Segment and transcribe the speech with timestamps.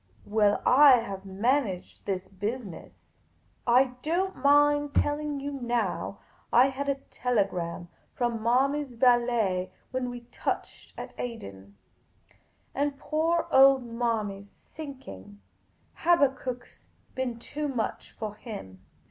[0.25, 2.95] "Well, I have managed this business.
[3.67, 6.17] I don't mind tell ing you now,
[6.51, 11.77] I had a telegram from Manny's valet when we touched at Aden;
[12.73, 15.39] and poor old Manny 's sinking,
[15.99, 18.83] Habak kuk 's been too much for him.